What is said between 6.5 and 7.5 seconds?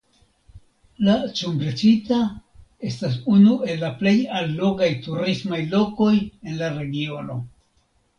la regiono.